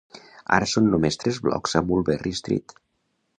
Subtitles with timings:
[0.55, 2.77] Ara són només tres blocs a Mulberry Street.